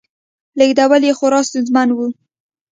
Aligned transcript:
لېږدول 0.59 1.01
یې 1.07 1.13
خورا 1.17 1.39
ستونزمن 1.47 1.89
و 1.93 1.97